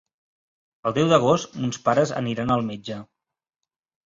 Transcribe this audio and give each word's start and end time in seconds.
El 0.89 0.95
deu 0.95 1.11
d'agost 1.11 1.59
mons 1.65 1.79
pares 1.89 2.15
aniran 2.23 2.55
al 2.57 2.65
metge. 2.71 2.99